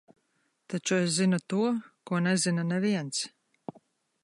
[0.73, 1.59] Taču es zinu to,
[2.11, 3.23] ko nezina neviens.